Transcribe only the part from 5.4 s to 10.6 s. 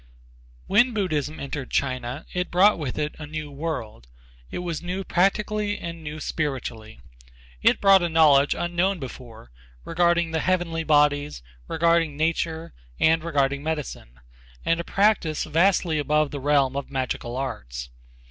and new spiritually. It brought a knowledge unknown before regarding the